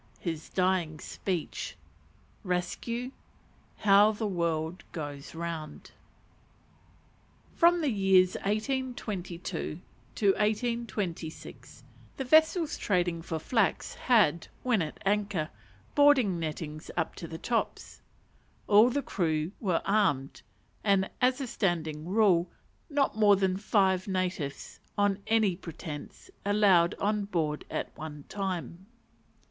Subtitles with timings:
[0.19, 1.75] His Dying Speech.
[2.43, 3.11] Rescue.
[3.77, 5.91] How the World goes round.
[7.53, 9.79] From the years 1822
[10.15, 11.83] to 1826,
[12.17, 15.51] the vessels trading for flax had, when at anchor,
[15.93, 18.01] boarding nettings up to the tops;
[18.65, 20.41] all the crew were armed,
[20.83, 22.49] and, as a standing rule,
[22.89, 28.87] not more than five natives, on any pretence, allowed on board at one time.